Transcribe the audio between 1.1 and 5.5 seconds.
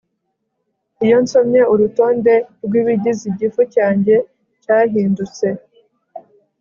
nsomye urutonde rwibigize igifu cyanjye cyahindutse